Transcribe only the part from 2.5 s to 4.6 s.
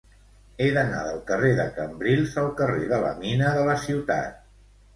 carrer de la Mina de la Ciutat.